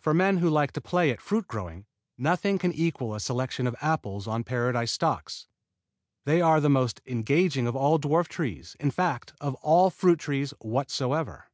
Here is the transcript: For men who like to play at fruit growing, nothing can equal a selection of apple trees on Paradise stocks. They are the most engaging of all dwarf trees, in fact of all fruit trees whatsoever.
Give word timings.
For 0.00 0.12
men 0.12 0.38
who 0.38 0.50
like 0.50 0.72
to 0.72 0.80
play 0.80 1.12
at 1.12 1.20
fruit 1.20 1.46
growing, 1.46 1.86
nothing 2.18 2.58
can 2.58 2.72
equal 2.72 3.14
a 3.14 3.20
selection 3.20 3.68
of 3.68 3.76
apple 3.80 4.18
trees 4.18 4.26
on 4.26 4.42
Paradise 4.42 4.90
stocks. 4.90 5.46
They 6.24 6.40
are 6.42 6.60
the 6.60 6.68
most 6.68 7.00
engaging 7.06 7.68
of 7.68 7.76
all 7.76 8.00
dwarf 8.00 8.26
trees, 8.26 8.74
in 8.80 8.90
fact 8.90 9.34
of 9.40 9.54
all 9.62 9.88
fruit 9.90 10.18
trees 10.18 10.50
whatsoever. 10.60 11.48